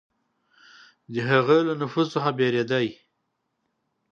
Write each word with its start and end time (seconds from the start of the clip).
د 1.13 1.15
هغه 1.29 1.57
له 1.67 1.73
نفوذ 1.81 2.07
څخه 2.15 2.29
بېرېدی. 2.37 2.87